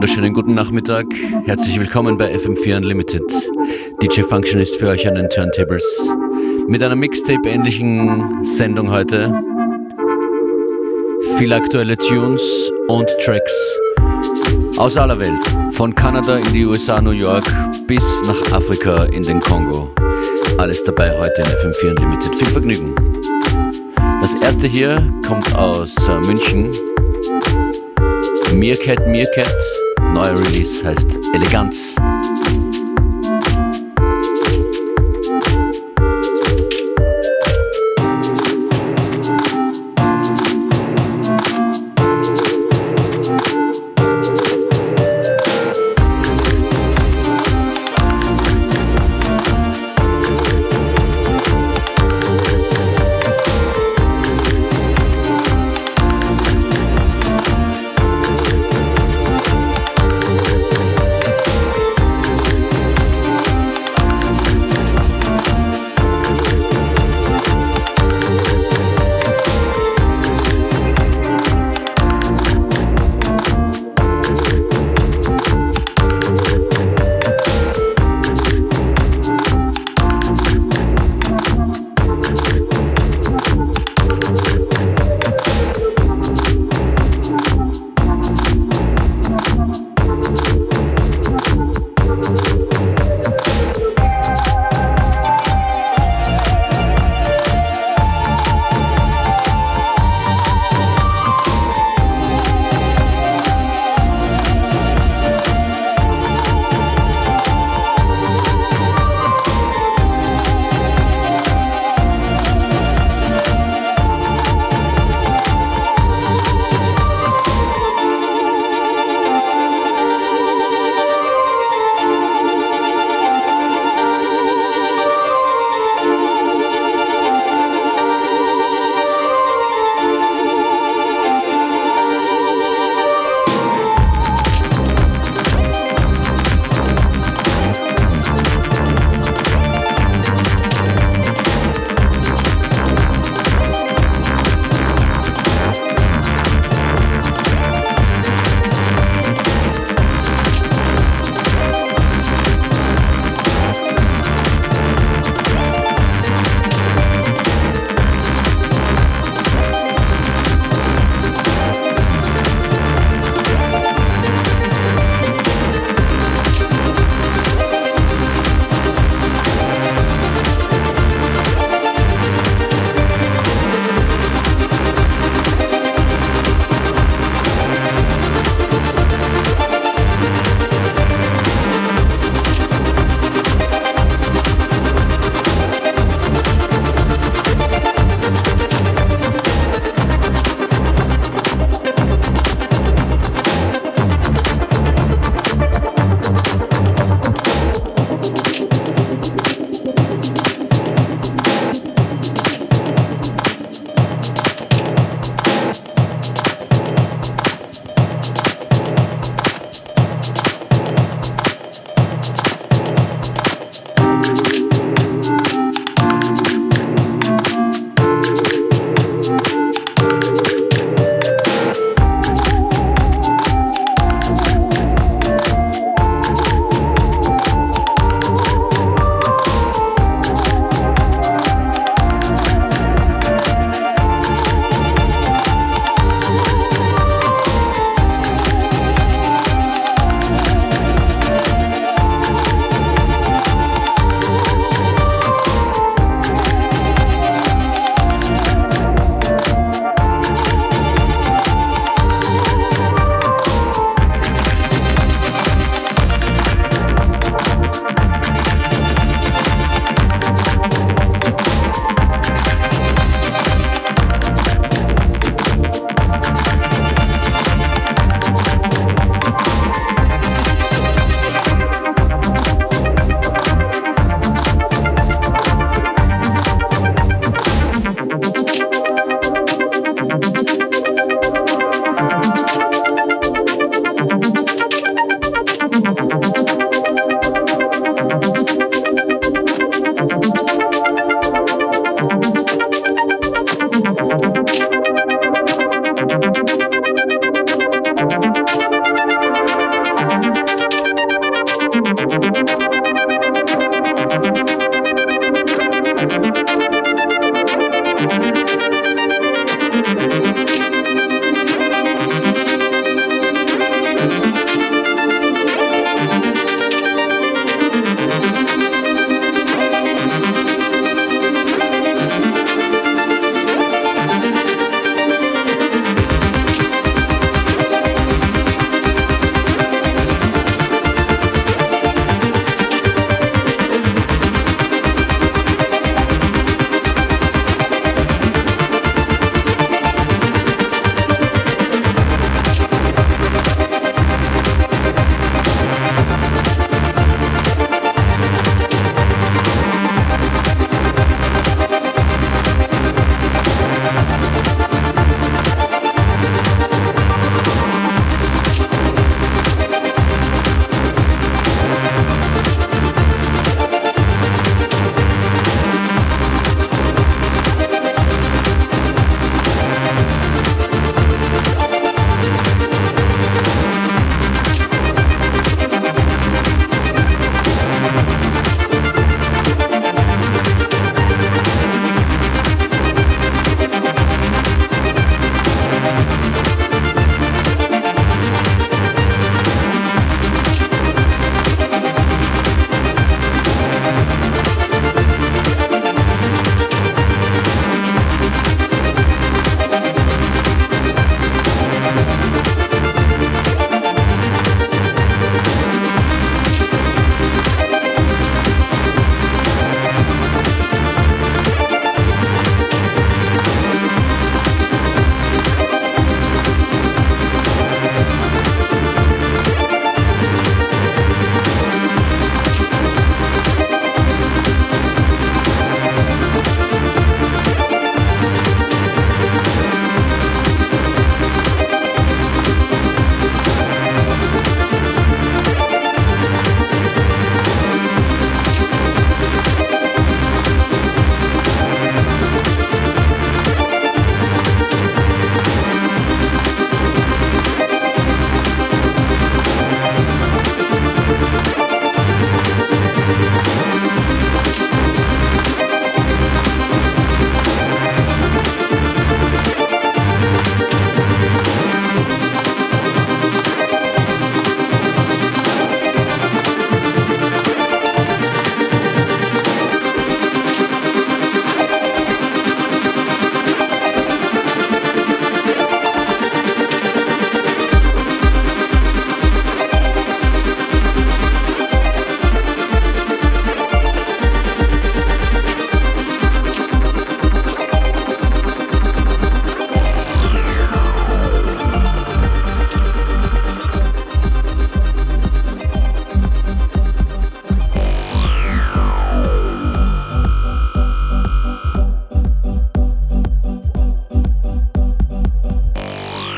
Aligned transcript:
wunderschönen 0.00 0.32
guten 0.32 0.54
Nachmittag. 0.54 1.04
Herzlich 1.44 1.78
willkommen 1.78 2.16
bei 2.16 2.34
FM4 2.34 2.78
Unlimited. 2.78 3.22
DJ 4.02 4.22
Function 4.22 4.58
ist 4.58 4.76
für 4.76 4.88
euch 4.88 5.06
an 5.06 5.14
den 5.14 5.28
Turntables. 5.28 5.84
Mit 6.66 6.82
einer 6.82 6.96
Mixtape-ähnlichen 6.96 8.42
Sendung 8.42 8.90
heute. 8.90 9.30
Viele 11.36 11.56
aktuelle 11.56 11.98
Tunes 11.98 12.72
und 12.88 13.10
Tracks 13.22 13.52
aus 14.78 14.96
aller 14.96 15.18
Welt. 15.18 15.42
Von 15.72 15.94
Kanada 15.94 16.36
in 16.36 16.50
die 16.54 16.64
USA, 16.64 17.02
New 17.02 17.10
York 17.10 17.44
bis 17.86 18.22
nach 18.26 18.52
Afrika 18.52 19.04
in 19.04 19.22
den 19.22 19.38
Kongo. 19.38 19.90
Alles 20.56 20.82
dabei 20.82 21.10
heute 21.18 21.42
in 21.42 21.46
FM4 21.46 21.90
Unlimited. 21.90 22.34
Viel 22.36 22.48
Vergnügen. 22.48 22.94
Das 24.22 24.32
erste 24.40 24.66
hier 24.66 25.06
kommt 25.28 25.54
aus 25.56 25.94
äh, 26.08 26.26
München. 26.26 26.70
Meerkat 28.54 29.06
Meerkat. 29.06 29.79
Neuer 30.12 30.36
Release 30.38 30.84
heißt 30.84 31.18
Eleganz. 31.34 31.94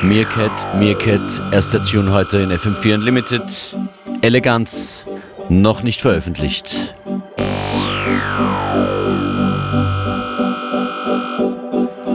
Meerkat, 0.03 0.79
Meerkat, 0.79 1.43
erster 1.53 1.83
Tune 1.85 2.13
heute 2.13 2.39
in 2.39 2.51
FM4 2.51 2.95
Unlimited. 2.95 3.43
Eleganz, 4.21 5.05
noch 5.49 5.83
nicht 5.85 6.01
veröffentlicht. 6.01 6.95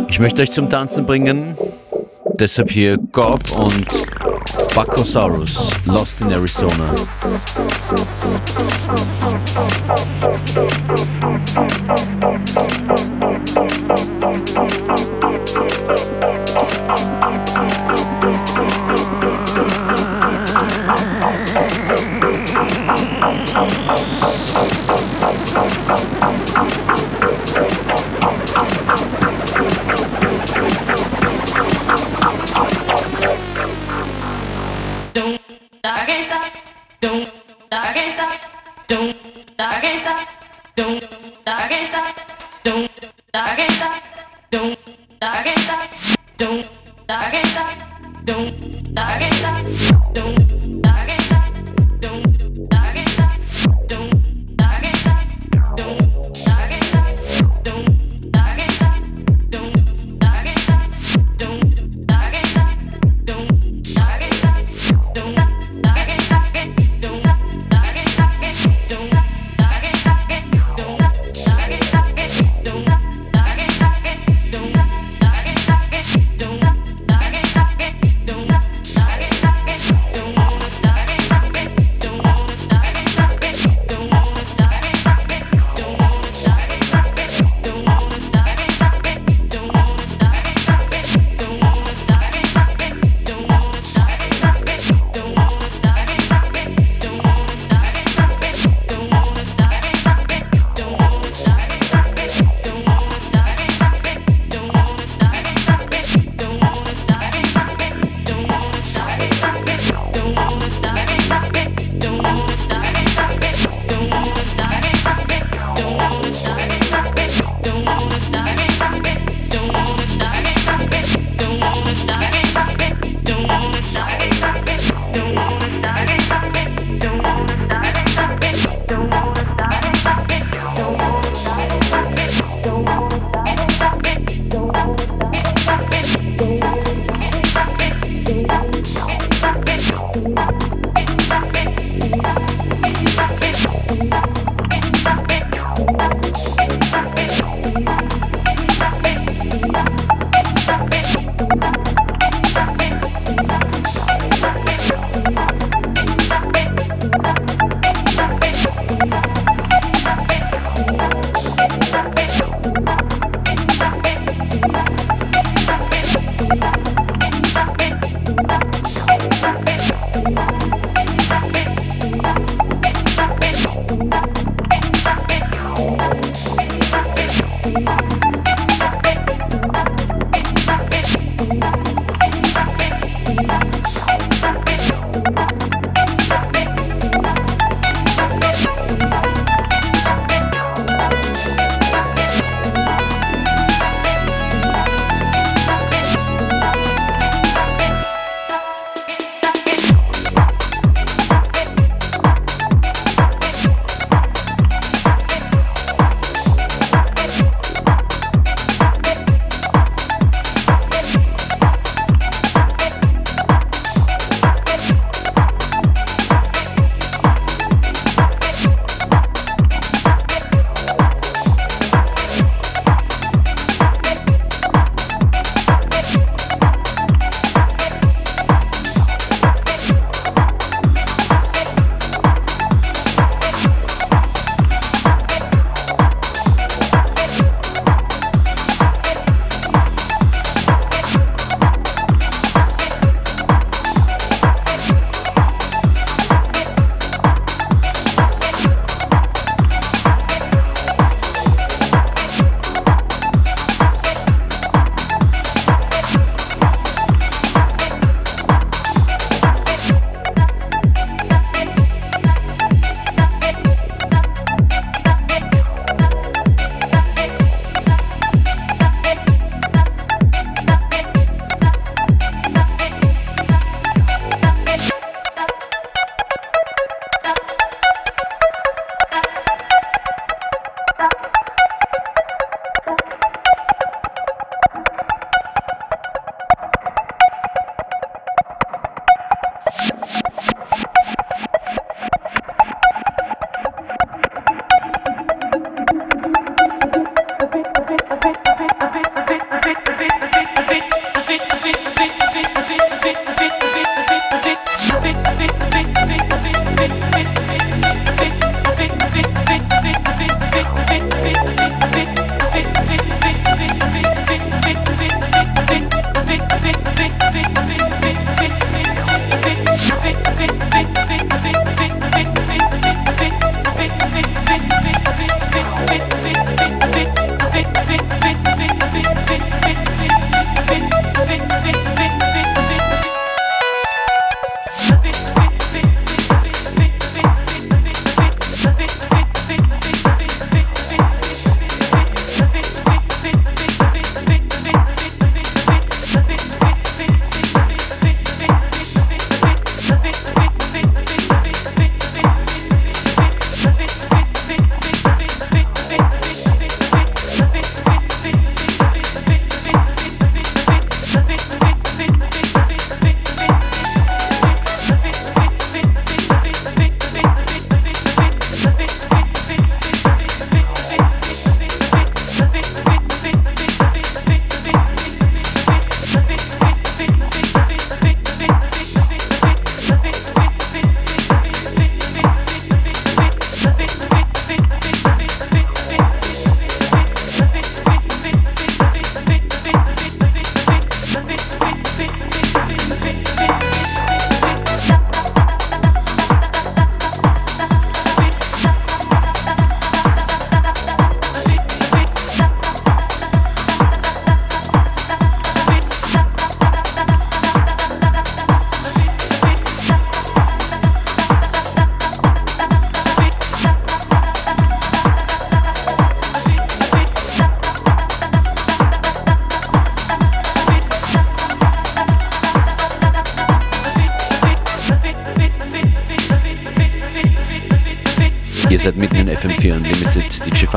Ich 0.09 0.19
möchte 0.19 0.41
euch 0.41 0.51
zum 0.51 0.69
Tanzen 0.69 1.05
bringen, 1.05 1.57
deshalb 2.33 2.71
hier 2.71 2.97
Gob 2.97 3.39
und 3.51 3.87
Bacosaurus, 4.75 5.69
Lost 5.85 6.21
in 6.21 6.31
Arizona. 6.31 6.93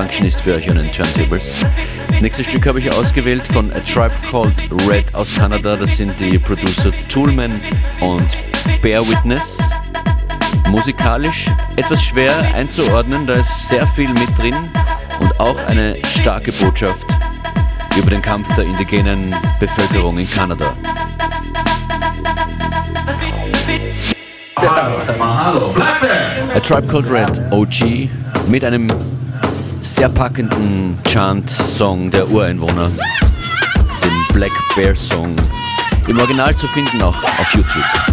Unlimited. 0.00 0.10
DJ 0.10 0.10
Function 0.10 0.26
ist 0.26 0.40
für 0.40 0.54
euch 0.54 0.70
an 0.70 0.76
den 0.76 0.90
Turntables. 0.92 1.64
Das 2.08 2.20
nächste 2.20 2.44
Stück 2.44 2.66
habe 2.66 2.78
ich 2.78 2.92
ausgewählt 2.92 3.46
von 3.46 3.72
A 3.72 3.80
Tribe 3.80 4.14
Called 4.30 4.54
Red 4.88 5.14
aus 5.14 5.34
Kanada. 5.34 5.76
Das 5.76 5.96
sind 5.96 6.18
die 6.18 6.38
Producer 6.38 6.90
Toolman 7.08 7.60
und 8.00 8.26
Bear 8.80 9.06
Witness. 9.06 9.58
Musikalisch 10.68 11.50
etwas 11.76 12.02
schwer 12.02 12.32
einzuordnen, 12.54 13.26
da 13.26 13.34
ist 13.34 13.68
sehr 13.68 13.86
viel 13.86 14.08
mit 14.10 14.38
drin 14.38 14.54
und 15.20 15.38
auch 15.38 15.62
eine 15.66 15.96
starke 16.06 16.52
Botschaft 16.52 17.06
über 17.96 18.10
den 18.10 18.22
Kampf 18.22 18.52
der 18.54 18.64
indigenen 18.64 19.34
Bevölkerung 19.58 20.18
in 20.18 20.30
Kanada. 20.30 20.74
A 26.54 26.60
Tribe 26.60 26.86
Called 26.86 27.10
Red, 27.10 27.40
OG, 27.50 28.08
mit 28.48 28.64
einem 28.64 28.88
sehr 30.00 30.08
packenden 30.08 30.98
Chant-Song 31.04 32.10
der 32.10 32.26
Ureinwohner, 32.30 32.90
den 34.02 34.34
Black 34.34 34.52
Bear 34.74 34.96
Song, 34.96 35.36
im 36.08 36.18
Original 36.18 36.56
zu 36.56 36.66
finden 36.68 37.02
auch 37.02 37.22
auf 37.22 37.54
YouTube. 37.54 38.09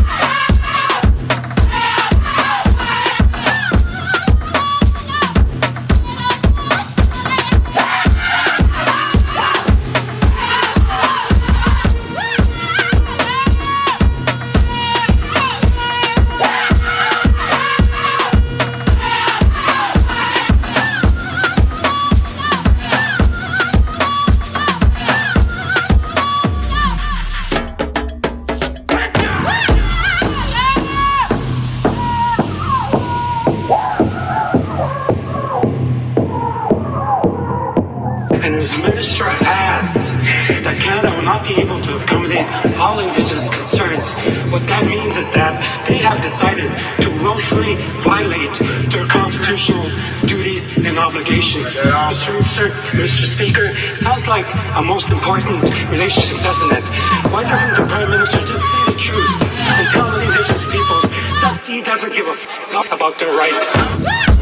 this 38.57 38.73
minister 38.81 39.29
adds 39.45 40.09
that 40.65 40.73
Canada 40.81 41.13
will 41.13 41.21
not 41.21 41.45
be 41.45 41.61
able 41.61 41.77
to 41.77 42.01
accommodate 42.01 42.49
all 42.81 42.97
Indigenous 42.97 43.53
concerns. 43.53 44.17
What 44.49 44.65
that 44.65 44.81
means 44.89 45.13
is 45.13 45.29
that 45.37 45.61
they 45.85 46.01
have 46.01 46.17
decided 46.25 46.65
to 47.05 47.09
willfully 47.21 47.77
violate 48.01 48.49
their 48.89 49.05
constitutional 49.05 49.85
duties 50.25 50.73
and 50.73 50.97
obligations. 50.97 51.77
Mr. 51.77 52.33
Minister, 52.33 52.67
Mr. 52.97 53.29
Speaker, 53.29 53.77
sounds 53.93 54.25
like 54.25 54.49
a 54.73 54.81
most 54.81 55.13
important 55.13 55.61
relationship, 55.93 56.41
doesn't 56.41 56.73
it? 56.73 56.85
Why 57.29 57.45
doesn't 57.45 57.77
the 57.77 57.85
Prime 57.85 58.09
Minister 58.09 58.41
just 58.41 58.65
say 58.73 58.81
the 58.89 58.97
truth 58.97 59.37
and 59.53 59.85
tell 59.93 60.09
the 60.09 60.25
Indigenous 60.25 60.65
peoples 60.65 61.05
that 61.45 61.61
he 61.61 61.85
doesn't 61.85 62.09
give 62.09 62.25
a 62.25 62.33
f 62.73 62.89
about 62.89 63.21
their 63.21 63.37
rights? 63.37 64.36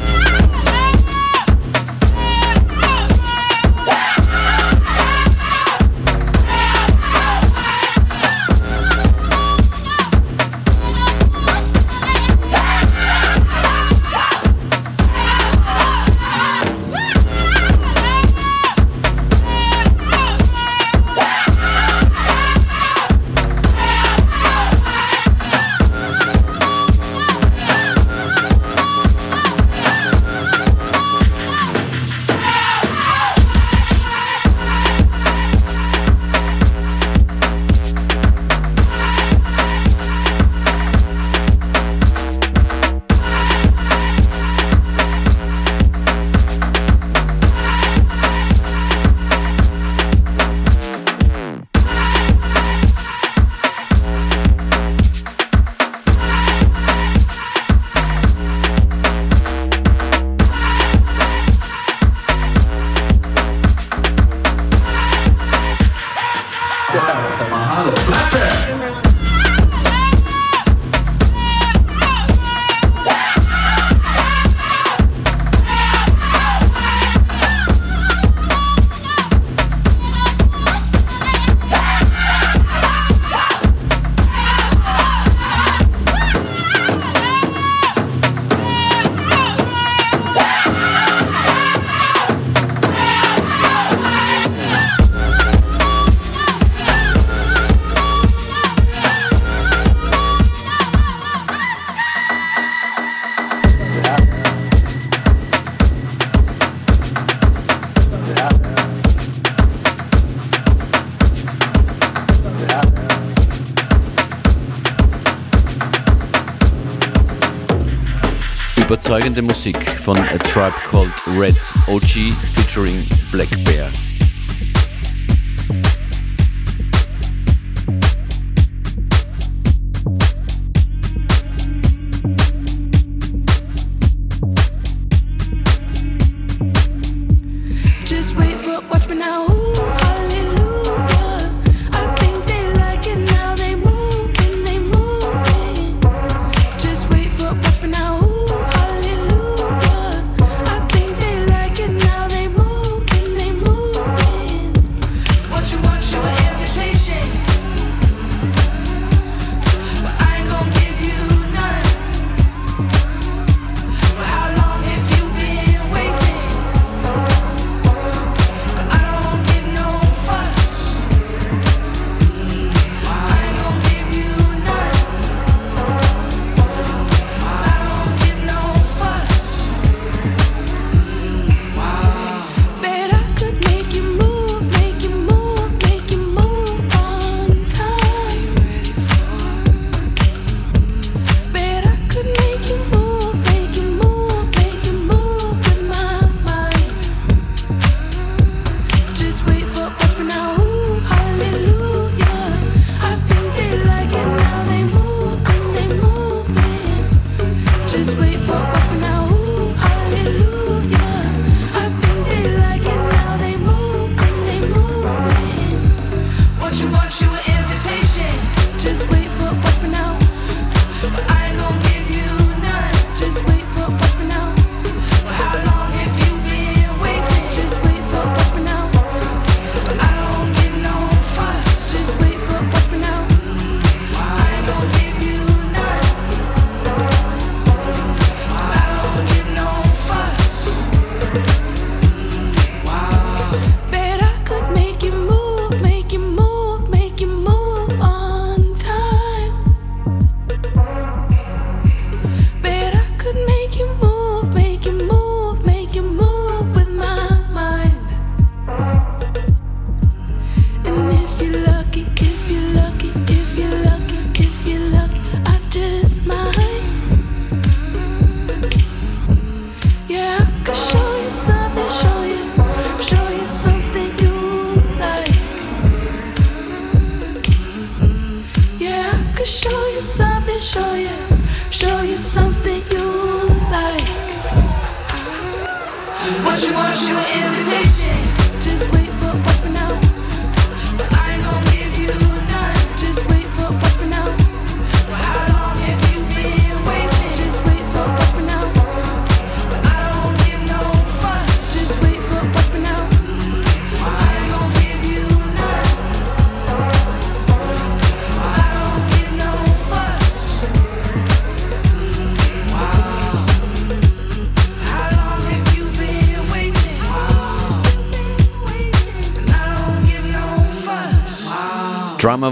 Überzeugende 119.35 119.41
Musik 119.41 119.99
von 119.99 120.17
A 120.17 120.37
Tribe 120.37 120.73
Called 120.89 121.11
Red 121.37 121.55
OG 121.87 122.33
featuring 122.53 123.05
Black 123.31 123.49
Bear. 123.65 124.04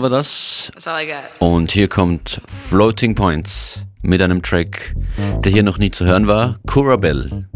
War 0.04 0.10
das. 0.10 0.72
Und 1.39 1.72
hier 1.72 1.88
kommt 1.88 2.42
Floating 2.48 3.16
Points 3.16 3.80
mit 4.02 4.22
einem 4.22 4.44
Track, 4.44 4.94
der 5.44 5.52
hier 5.52 5.63
noch 5.63 5.78
nie 5.78 5.92
zu 5.92 6.06
hören 6.06 6.28
war, 6.28 6.60
Kurabell. 6.68 7.48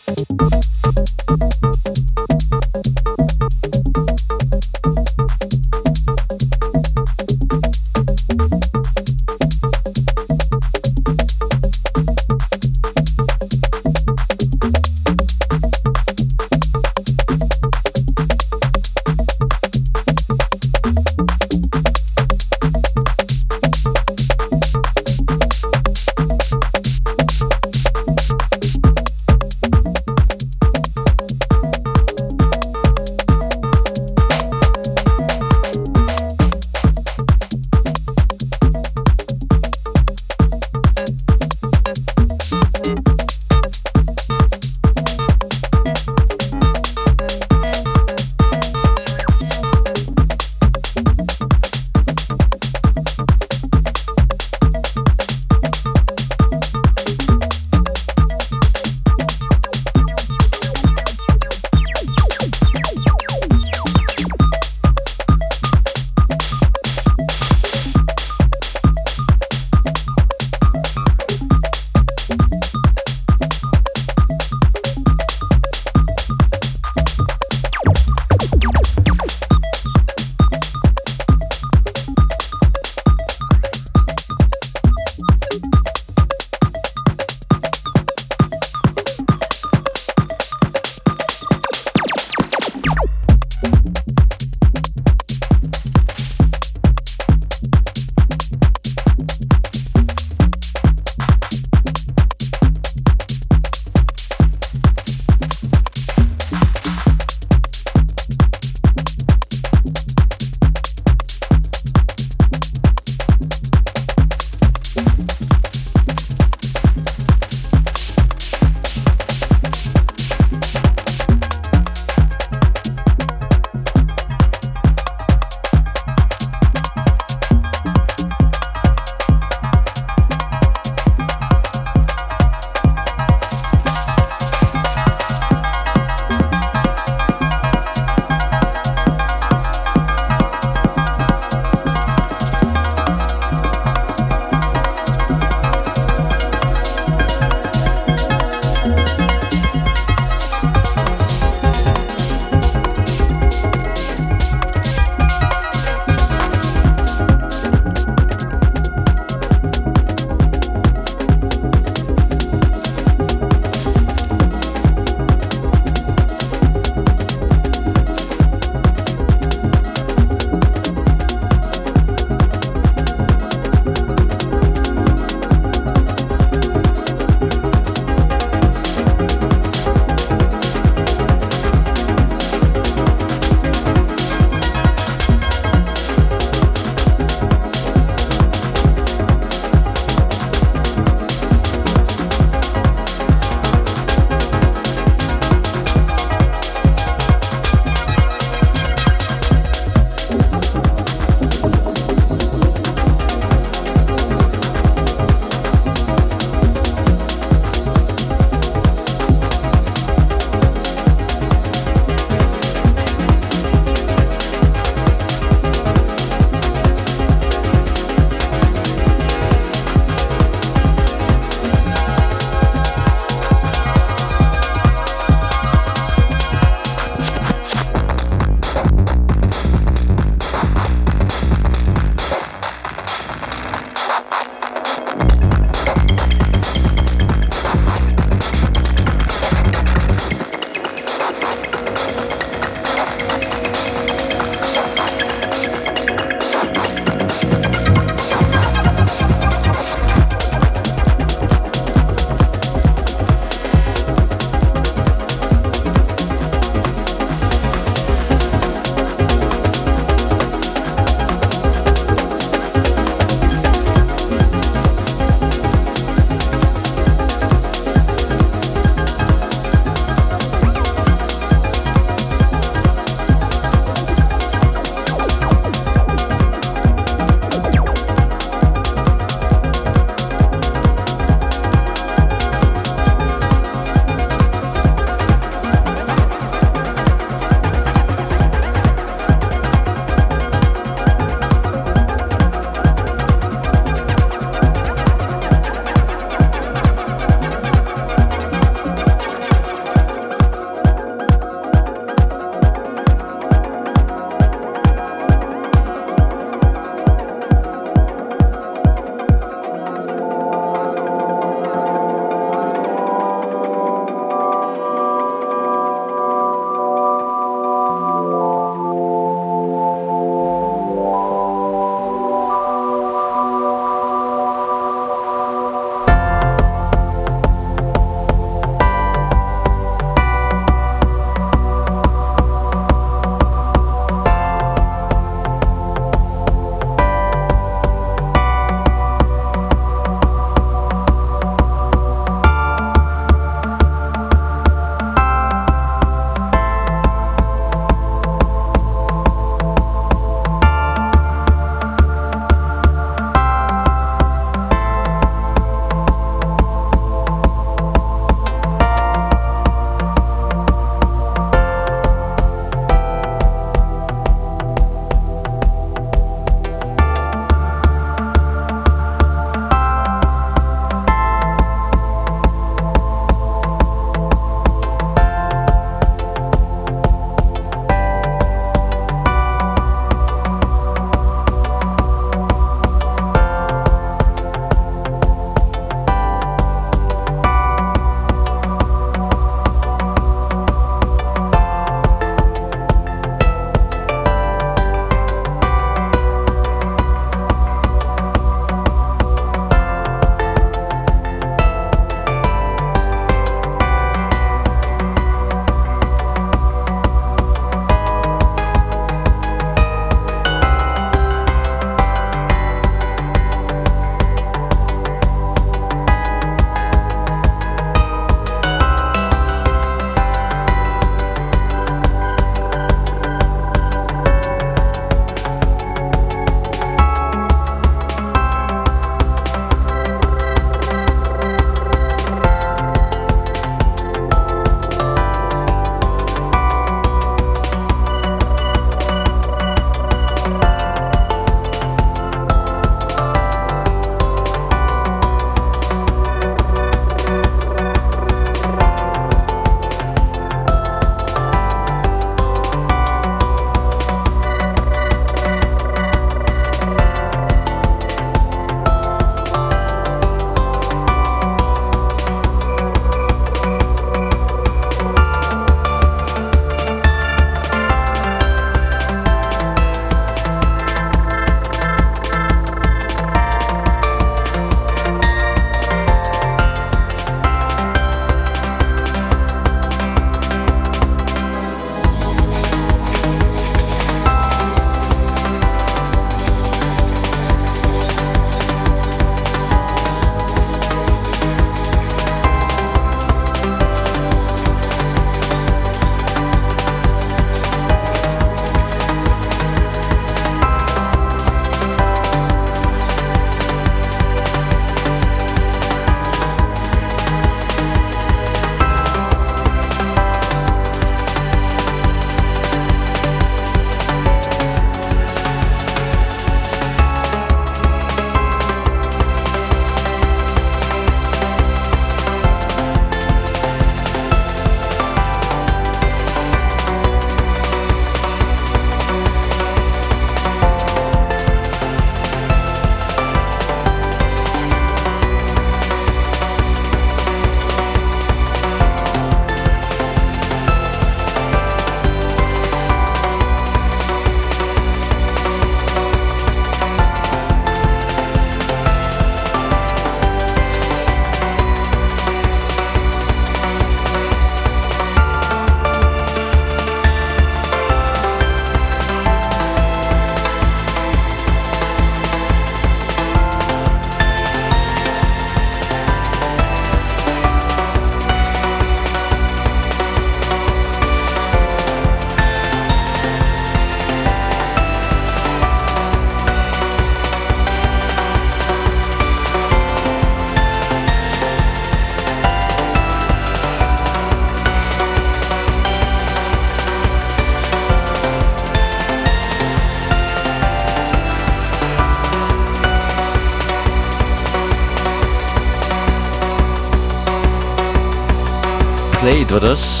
War 599.54 599.60
das, 599.60 600.00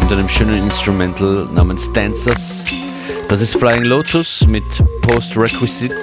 mit 0.00 0.10
einem 0.12 0.26
schönen 0.30 0.56
Instrumental 0.64 1.46
namens 1.52 1.92
Dancers. 1.92 2.64
Das 3.28 3.42
ist 3.42 3.54
Flying 3.54 3.84
Lotus 3.84 4.46
mit 4.48 4.64
Post 5.02 5.36
Requisite 5.36 5.94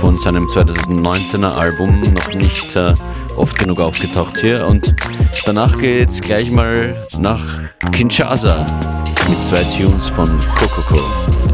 von 0.00 0.16
seinem 0.20 0.46
2019er 0.46 1.52
Album, 1.52 2.00
noch 2.12 2.32
nicht 2.32 2.76
äh, 2.76 2.94
oft 3.36 3.58
genug 3.58 3.80
aufgetaucht 3.80 4.38
hier. 4.38 4.68
Und 4.68 4.94
danach 5.46 5.76
geht's 5.76 6.20
gleich 6.20 6.48
mal 6.52 6.94
nach 7.18 7.42
Kinshasa 7.90 8.64
mit 9.28 9.42
zwei 9.42 9.64
Tunes 9.64 10.06
von 10.10 10.30
Kokoko. 10.56 11.53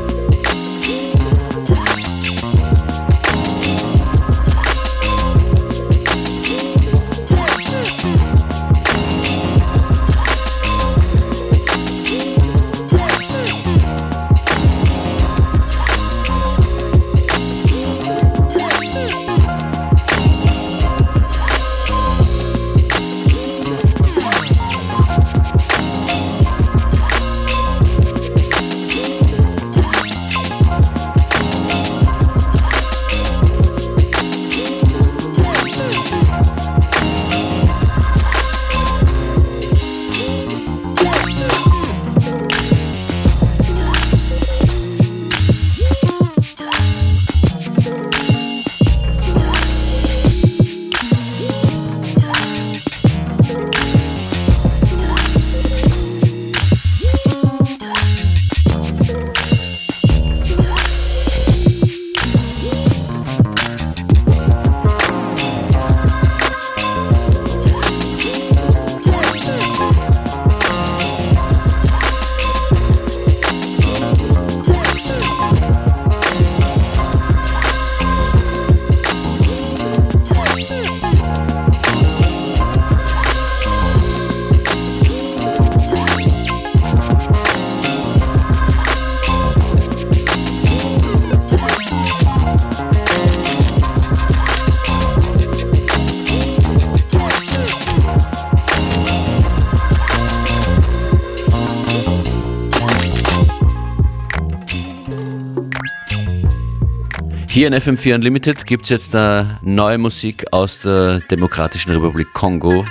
Hier 107.60 107.66
in 107.66 107.74
FM4 107.74 108.14
Unlimited 108.14 108.64
gibt 108.64 108.84
es 108.84 108.88
jetzt 108.88 109.14
äh, 109.14 109.44
neue 109.60 109.98
Musik 109.98 110.46
aus 110.50 110.80
der 110.80 111.20
Demokratischen 111.20 111.92
Republik 111.92 112.32
Kongo. 112.32 112.86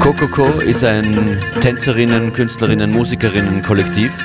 Kokoko 0.00 0.60
ist 0.60 0.84
ein 0.84 1.40
Tänzerinnen, 1.62 2.34
Künstlerinnen, 2.34 2.90
Musikerinnen 2.90 3.62
Kollektiv. 3.62 4.18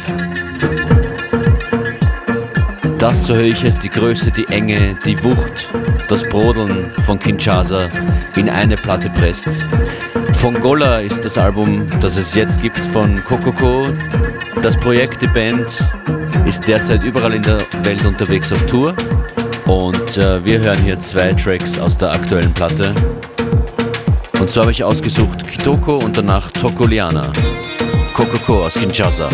Das, 2.97 3.27
so 3.27 3.33
höre 3.33 3.43
ich 3.43 3.63
es, 3.63 3.77
die 3.77 3.87
Größe, 3.87 4.29
die 4.29 4.45
Enge, 4.49 4.99
die 5.05 5.23
Wucht, 5.23 5.69
das 6.09 6.27
Brodeln 6.27 6.91
von 7.05 7.17
Kinshasa 7.17 7.87
in 8.35 8.49
eine 8.49 8.75
Platte 8.75 9.09
presst. 9.11 9.47
Von 10.39 10.57
Gola 10.61 11.01
ist 11.01 11.25
das 11.25 11.37
Album, 11.37 11.85
das 11.99 12.15
es 12.15 12.33
jetzt 12.33 12.61
gibt, 12.61 12.77
von 12.77 13.21
Kokoko. 13.25 13.87
Das 14.61 14.77
Projekt, 14.77 15.21
die 15.21 15.27
Band, 15.27 15.83
ist 16.45 16.65
derzeit 16.65 17.03
überall 17.03 17.33
in 17.33 17.43
der 17.43 17.57
Welt 17.83 18.05
unterwegs 18.05 18.53
auf 18.53 18.65
Tour. 18.65 18.95
Und 19.65 20.17
äh, 20.17 20.43
wir 20.45 20.59
hören 20.59 20.81
hier 20.81 20.97
zwei 21.01 21.33
Tracks 21.33 21.77
aus 21.77 21.97
der 21.97 22.13
aktuellen 22.13 22.53
Platte. 22.53 22.95
Und 24.39 24.49
so 24.49 24.61
habe 24.61 24.71
ich 24.71 24.81
ausgesucht 24.81 25.45
Kitoko 25.45 25.97
und 25.97 26.15
danach 26.15 26.49
Tokoliana. 26.51 27.33
Kokoko 28.13 28.63
aus 28.63 28.75
Kinshasa. 28.75 29.27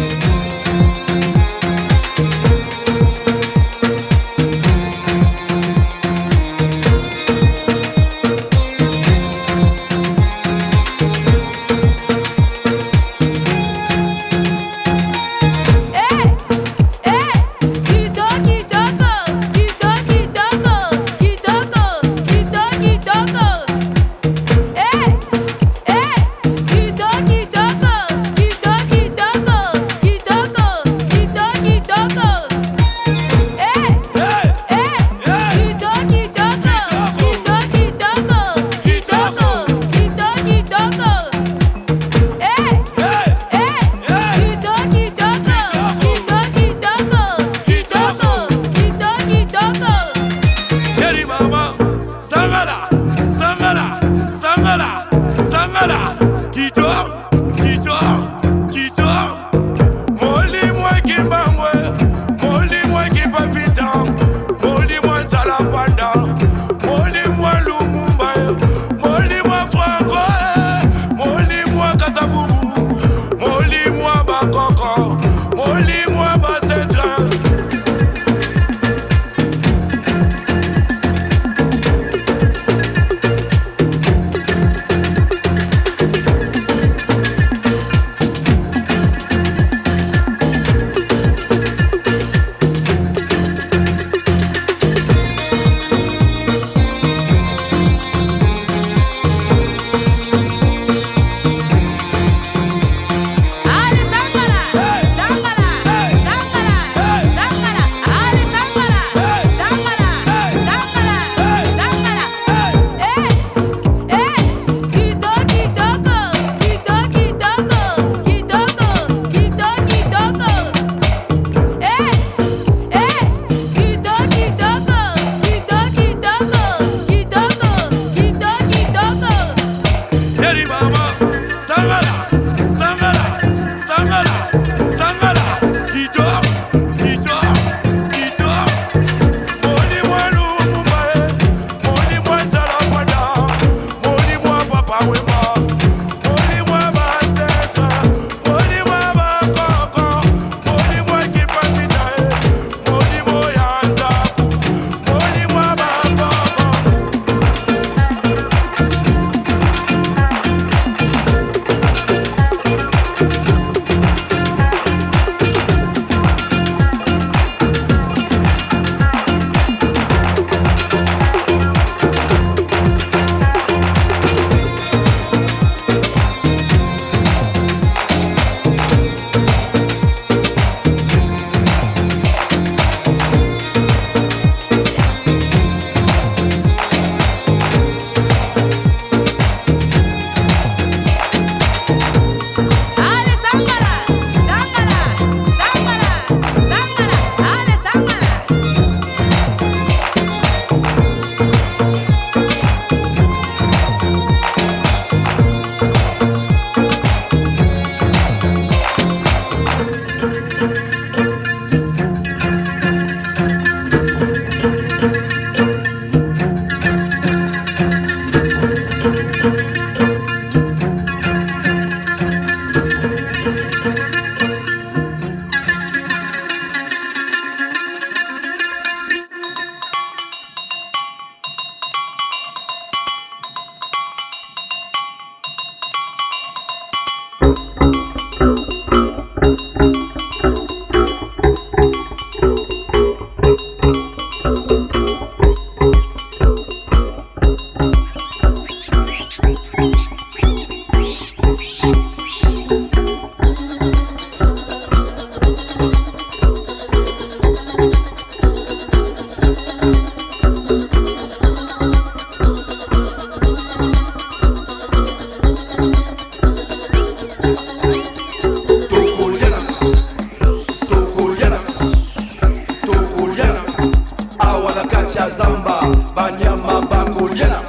Kachazamba, 274.96 275.76
banyama 276.16 276.82
bakulyana 276.90 277.60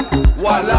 wala 0.45 0.76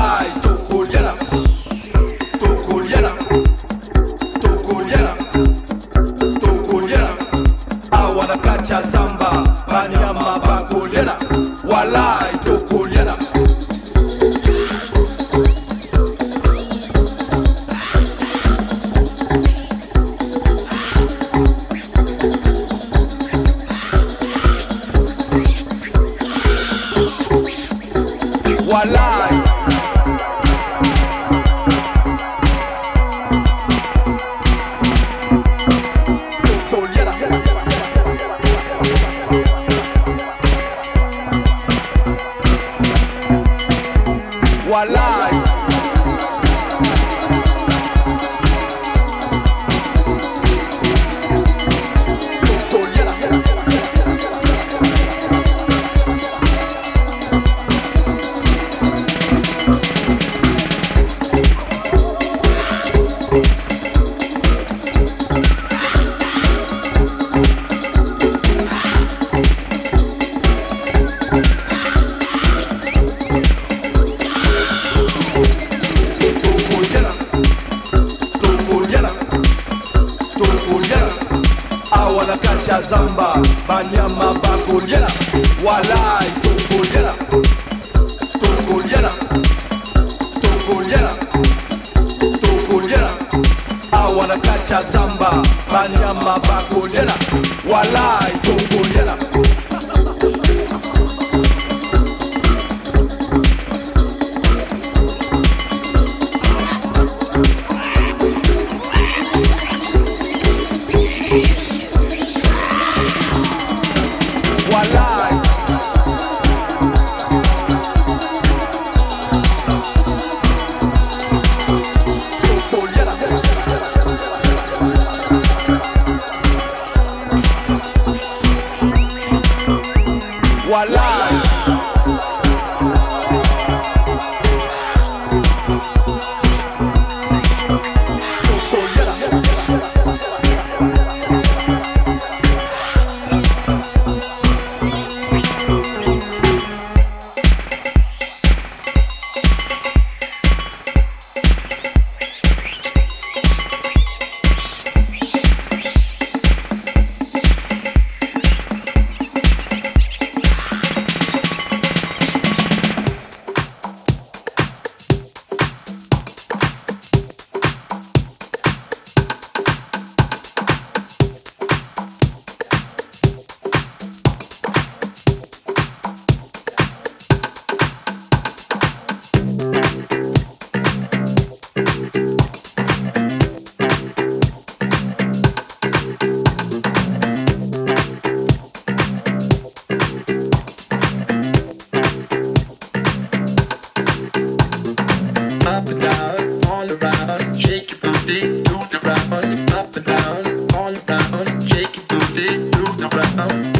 right 203.13 203.35
now. 203.35 203.76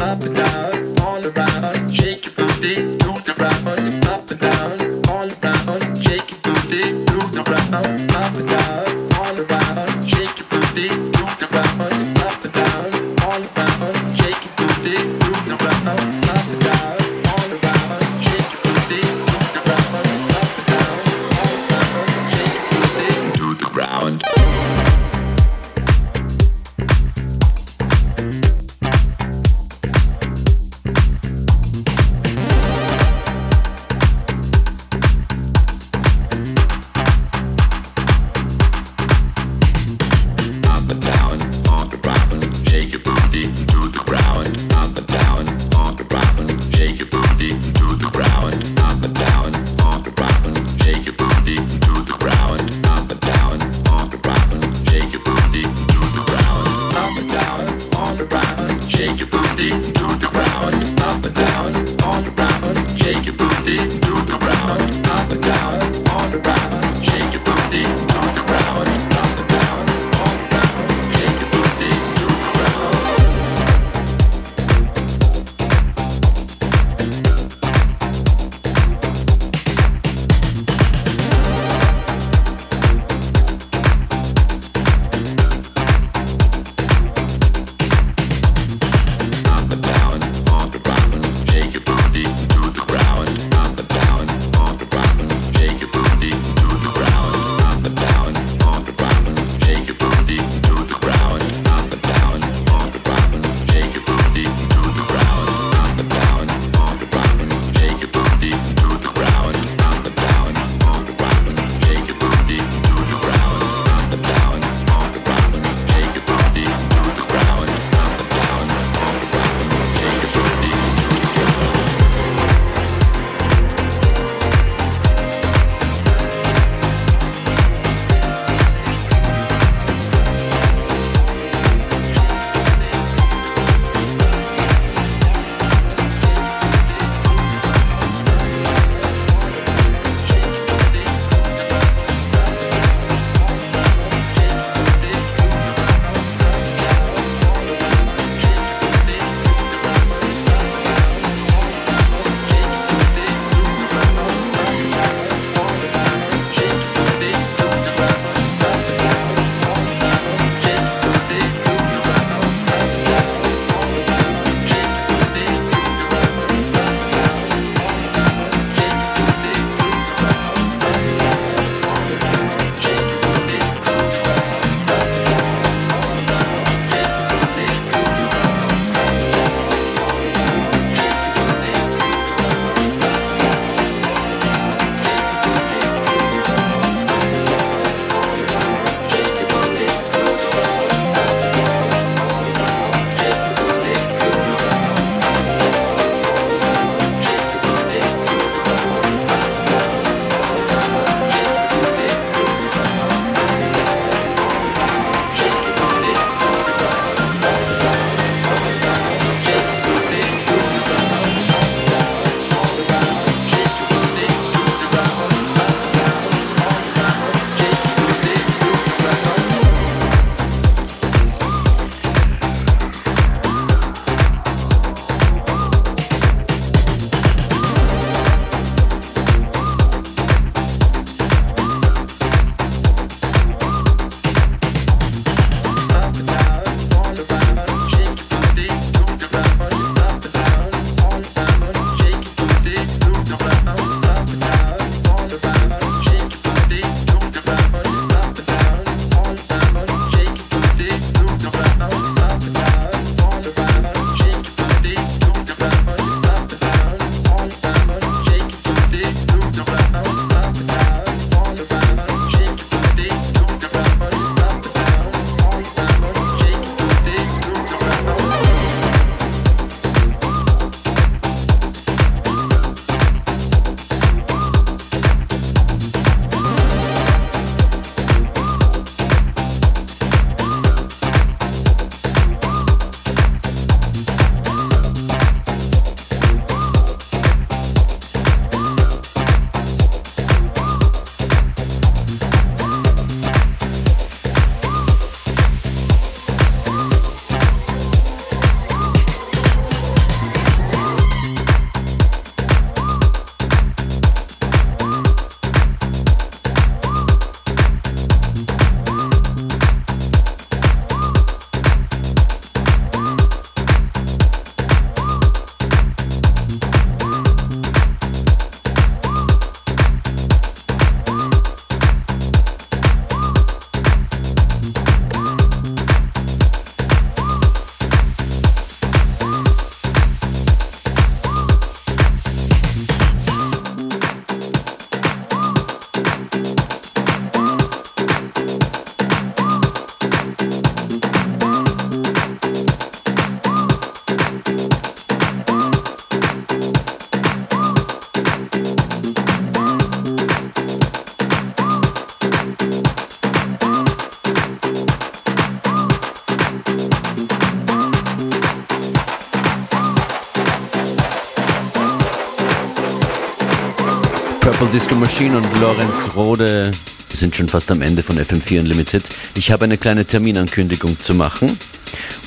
Machine 365.18 365.36
und 365.38 365.60
Lorenz 365.60 366.14
Rode 366.14 366.70
sind 367.12 367.34
schon 367.34 367.48
fast 367.48 367.68
am 367.72 367.82
Ende 367.82 368.04
von 368.04 368.16
FM4 368.16 368.60
Unlimited. 368.60 369.02
Ich 369.34 369.50
habe 369.50 369.64
eine 369.64 369.76
kleine 369.76 370.04
Terminankündigung 370.04 370.96
zu 371.00 371.12
machen. 371.12 371.58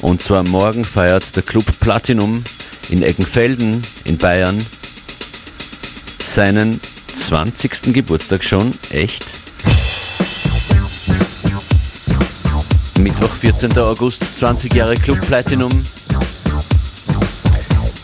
Und 0.01 0.21
zwar 0.21 0.43
morgen 0.43 0.83
feiert 0.83 1.33
der 1.37 1.43
Club 1.43 1.63
Platinum 1.79 2.43
in 2.89 3.01
Eggenfelden 3.01 3.81
in 4.03 4.17
Bayern 4.17 4.57
seinen 6.21 6.81
20. 7.13 7.93
Geburtstag 7.93 8.43
schon. 8.43 8.73
Echt? 8.89 9.23
Mittwoch, 12.99 13.31
14. 13.31 13.77
August, 13.77 14.21
20 14.37 14.73
Jahre 14.73 14.95
Club 14.95 15.21
Platinum. 15.25 15.71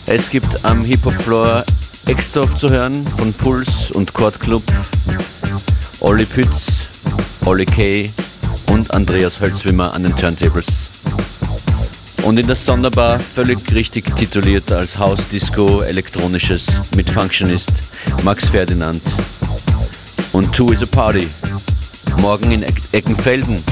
Es 0.06 0.30
gibt 0.30 0.64
am 0.64 0.82
Hip-Hop-Floor 0.82 1.62
Extra 2.08 2.56
zu 2.56 2.70
hören 2.70 3.06
von 3.18 3.34
Puls 3.34 3.90
und 3.90 4.14
Chord 4.14 4.40
Club, 4.40 4.62
Olli 6.00 6.24
Pütz, 6.24 6.88
Olli 7.44 7.66
Kay 7.66 8.10
und 8.70 8.94
Andreas 8.94 9.40
Hölzwimmer 9.42 9.92
an 9.92 10.04
den 10.04 10.16
Turntables. 10.16 10.66
Und 12.22 12.38
in 12.38 12.46
der 12.46 12.56
Sonderbar 12.56 13.18
völlig 13.18 13.58
richtig 13.74 14.16
tituliert 14.16 14.72
als 14.72 14.98
House 14.98 15.28
Disco 15.28 15.82
Elektronisches 15.82 16.66
mit 16.96 17.10
Functionist 17.10 17.72
Max 18.22 18.48
Ferdinand. 18.48 19.02
Und 20.32 20.50
Two 20.54 20.72
is 20.72 20.82
a 20.82 20.86
Party. 20.86 21.28
Morgen 22.22 22.50
in 22.52 22.64
Eckenfelden 22.92 23.62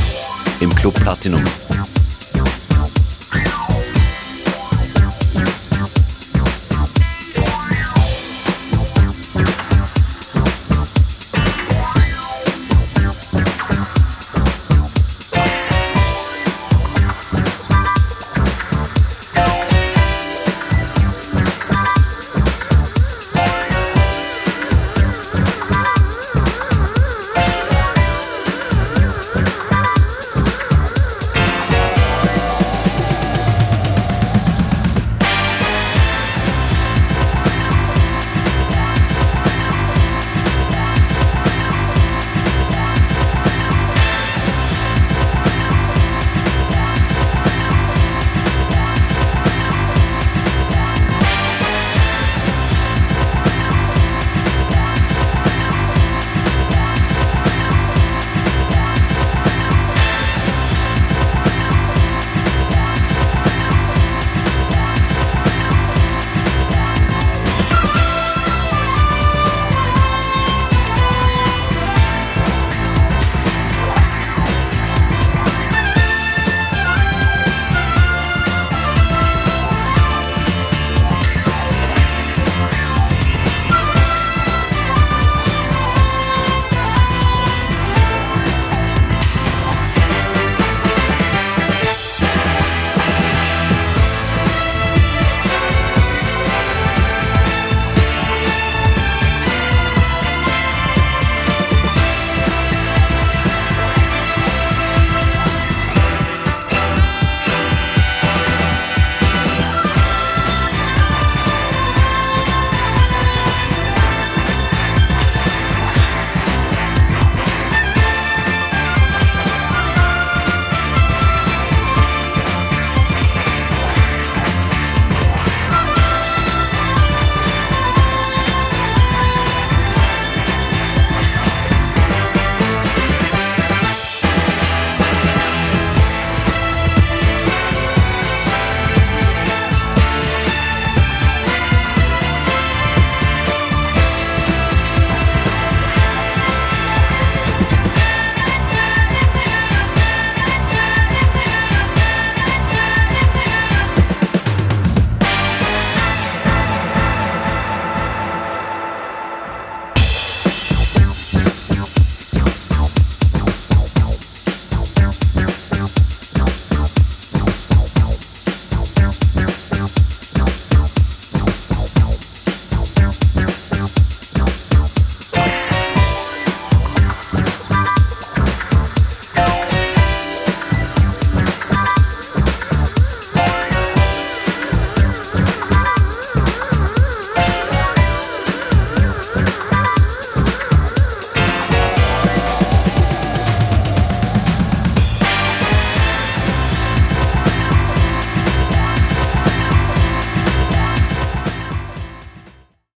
im 0.61 0.75
Club 0.75 0.95
Platinum. 0.95 1.43